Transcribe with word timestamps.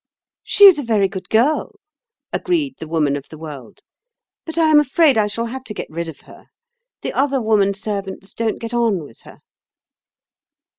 "She 0.43 0.63
is 0.65 0.79
a 0.79 0.83
very 0.83 1.07
good 1.07 1.29
girl," 1.29 1.73
agreed 2.33 2.73
the 2.79 2.87
Woman 2.87 3.15
of 3.15 3.29
the 3.29 3.37
World; 3.37 3.81
"but 4.47 4.57
I 4.57 4.71
am 4.71 4.79
afraid 4.79 5.15
I 5.15 5.27
shall 5.27 5.45
have 5.45 5.63
to 5.65 5.75
get 5.75 5.91
rid 5.91 6.09
of 6.09 6.21
her. 6.21 6.47
The 7.03 7.13
other 7.13 7.39
woman 7.39 7.75
servants 7.75 8.33
don't 8.33 8.57
get 8.57 8.73
on 8.73 9.03
with 9.03 9.19
her." 9.25 9.37